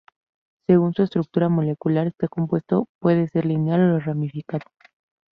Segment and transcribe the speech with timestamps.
[0.65, 4.65] Según su estructura molecular, este compuesto puede ser lineal o ramificado.